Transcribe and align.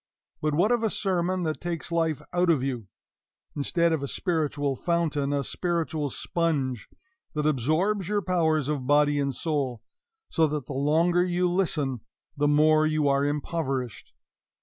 But 0.41 0.55
what 0.55 0.71
of 0.71 0.81
a 0.81 0.89
sermon 0.89 1.43
that 1.43 1.61
takes 1.61 1.91
life 1.91 2.23
out 2.33 2.49
of 2.49 2.63
you, 2.63 2.87
instead 3.55 3.93
of 3.93 4.01
a 4.01 4.07
spiritual 4.07 4.75
fountain, 4.75 5.31
a 5.31 5.43
spiritual 5.43 6.09
sponge 6.09 6.89
that 7.35 7.45
absorbs 7.45 8.09
your 8.09 8.23
powers 8.23 8.67
of 8.67 8.87
body 8.87 9.19
and 9.19 9.35
soul, 9.35 9.83
so 10.27 10.47
that 10.47 10.65
the 10.65 10.73
longer 10.73 11.23
you 11.23 11.47
listen 11.47 12.01
the 12.35 12.47
more 12.47 12.87
you 12.87 13.07
are 13.07 13.23
impoverished? 13.23 14.11